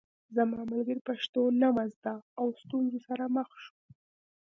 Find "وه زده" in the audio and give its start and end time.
1.75-2.15